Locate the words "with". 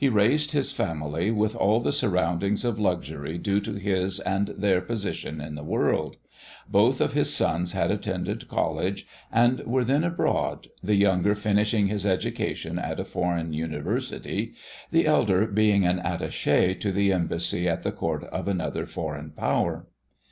1.29-1.55